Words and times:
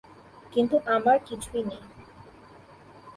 কিন্তু 0.53 0.75
আমার 0.87 1.17
কিছুই 1.25 1.61
নেই। 1.63 1.83